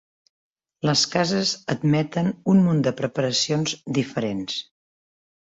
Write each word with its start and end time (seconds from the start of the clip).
Les 0.89 1.03
cases 1.15 1.51
admeten 1.73 2.31
un 2.55 2.65
munt 2.69 2.81
de 2.89 2.95
preparacions 3.03 3.77
diferents. 4.01 4.59